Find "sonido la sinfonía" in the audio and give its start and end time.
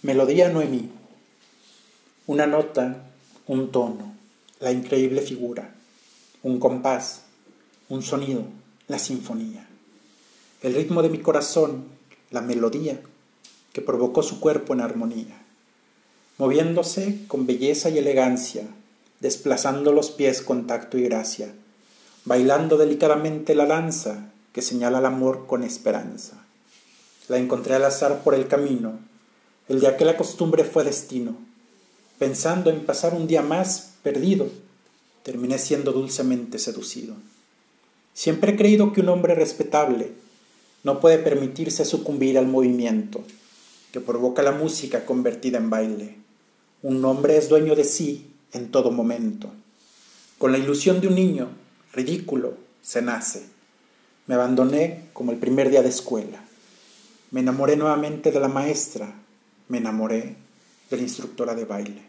8.04-9.66